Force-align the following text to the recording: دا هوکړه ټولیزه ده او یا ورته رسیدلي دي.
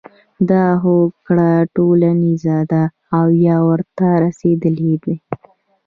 دا 0.49 0.65
هوکړه 0.83 1.51
ټولیزه 1.75 2.57
ده 2.71 2.83
او 3.17 3.25
یا 3.47 3.57
ورته 3.69 4.05
رسیدلي 4.23 4.93
دي. 5.03 5.15